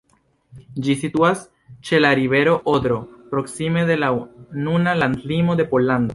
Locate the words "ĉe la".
1.89-2.11